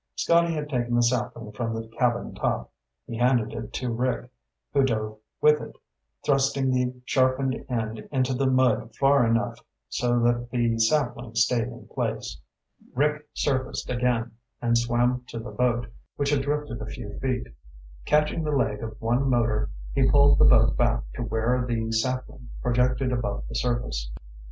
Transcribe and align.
Scotty 0.15 0.55
had 0.55 0.67
taken 0.67 0.95
the 0.95 1.03
sapling 1.03 1.51
from 1.51 1.75
the 1.75 1.87
cabin 1.89 2.33
top. 2.33 2.71
He 3.05 3.17
handed 3.17 3.53
it 3.53 3.71
to 3.73 3.91
Rick, 3.93 4.31
who 4.73 4.83
dove 4.83 5.19
with 5.41 5.61
it, 5.61 5.75
thrusting 6.25 6.71
the 6.71 6.95
sharpened 7.05 7.63
end 7.69 8.09
into 8.11 8.33
the 8.33 8.47
mud 8.47 8.95
far 8.95 9.27
enough 9.27 9.59
so 9.89 10.19
that 10.21 10.49
the 10.49 10.79
sapling 10.79 11.35
stayed 11.35 11.67
in 11.67 11.87
place. 11.93 12.41
Rick 12.95 13.27
surfaced 13.35 13.91
again 13.91 14.31
and 14.59 14.75
swam 14.75 15.23
to 15.27 15.37
the 15.37 15.51
boat, 15.51 15.85
which 16.15 16.31
had 16.31 16.41
drifted 16.41 16.81
a 16.81 16.87
few 16.87 17.19
feet. 17.19 17.45
Catching 18.05 18.43
the 18.43 18.49
leg 18.49 18.81
of 18.81 18.99
one 18.99 19.29
motor, 19.29 19.69
he 19.93 20.09
pulled 20.09 20.39
the 20.39 20.45
boat 20.45 20.75
back 20.77 21.03
to 21.13 21.21
where 21.21 21.63
the 21.67 21.91
sapling 21.91 22.49
projected 22.63 23.11
above 23.11 23.43
the 23.47 23.53
surface. 23.53 24.09